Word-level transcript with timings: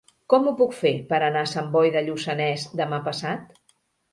Com 0.33 0.47
ho 0.47 0.53
puc 0.61 0.71
fer 0.77 0.91
per 1.11 1.19
anar 1.27 1.43
a 1.47 1.49
Sant 1.51 1.69
Boi 1.77 1.91
de 1.97 2.03
Lluçanès 2.09 2.67
demà 2.81 3.03
passat? 3.11 3.65